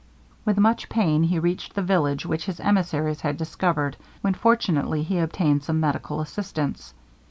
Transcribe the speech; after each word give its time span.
With 0.45 0.57
much 0.57 0.89
pain 0.89 1.21
he 1.21 1.37
reached 1.37 1.75
the 1.75 1.83
village 1.83 2.25
which 2.25 2.45
his 2.45 2.59
emissaries 2.59 3.21
had 3.21 3.37
discovered, 3.37 3.97
when 4.21 4.33
fortunately 4.33 5.03
he 5.03 5.19
obtained 5.19 5.61
some 5.63 5.79
medical 5.79 6.21
assistance. 6.21 6.95